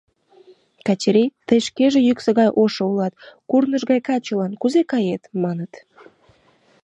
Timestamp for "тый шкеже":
1.47-1.99